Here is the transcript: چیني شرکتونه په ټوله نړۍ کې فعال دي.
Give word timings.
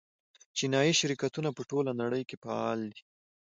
چیني 0.57 0.89
شرکتونه 0.99 1.49
په 1.57 1.61
ټوله 1.69 1.91
نړۍ 2.01 2.23
کې 2.29 2.35
فعال 2.43 2.79
دي. 2.91 3.01